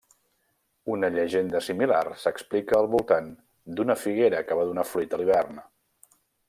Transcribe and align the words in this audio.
Una 0.93 1.09
llegenda 1.15 1.61
similar 1.65 1.99
s'explica 2.23 2.79
al 2.79 2.89
voltant 2.97 3.31
d'una 3.77 4.01
figuera 4.07 4.45
que 4.49 4.61
va 4.63 4.69
donar 4.73 4.91
fruit 4.95 5.19
a 5.19 5.21
l'hivern. 5.23 5.65